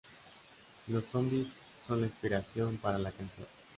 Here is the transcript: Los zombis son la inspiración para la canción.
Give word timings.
Los 0.87 1.05
zombis 1.05 1.61
son 1.85 2.01
la 2.01 2.07
inspiración 2.07 2.77
para 2.77 2.97
la 2.97 3.11
canción. 3.11 3.45